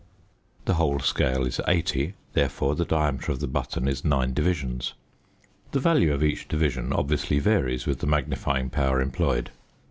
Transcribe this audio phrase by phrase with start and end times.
[0.65, 4.95] The whole scale is 80, therefore the diameter of the button is 9 divisions.
[5.73, 9.51] The value of each division obviously varies with the magnifying power employed.